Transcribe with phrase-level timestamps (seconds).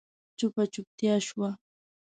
[0.37, 1.49] چوپه چوپتيا شوه.